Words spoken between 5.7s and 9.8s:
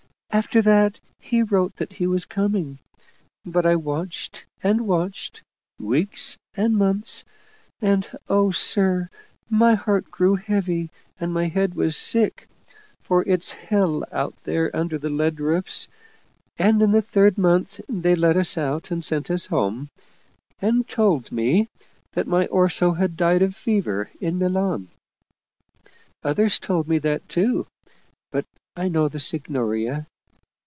weeks and months, and oh, sir! my